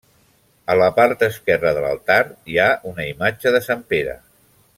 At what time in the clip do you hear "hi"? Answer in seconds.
2.53-2.59